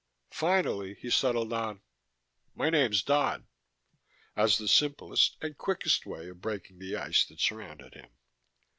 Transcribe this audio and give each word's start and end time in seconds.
Finally 0.31 0.95
he 0.95 1.11
settled 1.11 1.53
on: 1.53 1.79
"My 2.55 2.71
name's 2.71 3.03
Dodd," 3.03 3.45
as 4.35 4.57
the 4.57 4.67
simplest 4.67 5.37
and 5.43 5.55
quickest 5.55 6.07
way 6.07 6.27
of 6.29 6.41
breaking 6.41 6.79
the 6.79 6.95
ice 6.95 7.23
that 7.25 7.39
surrounded 7.39 7.93
him. 7.93 8.09